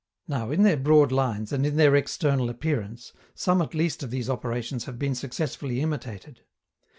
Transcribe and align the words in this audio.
Now, 0.27 0.49
in 0.49 0.63
their 0.63 0.77
broad 0.77 1.11
lines 1.11 1.51
and 1.53 1.63
in 1.63 1.75
their 1.75 1.95
external 1.95 2.49
appearance, 2.49 3.13
some 3.35 3.61
at 3.61 3.75
least 3.75 4.01
of 4.01 4.09
these 4.09 4.31
operations 4.31 4.85
have 4.85 4.97
been 4.97 5.13
successfully 5.13 5.79
imitated. 5.79 6.41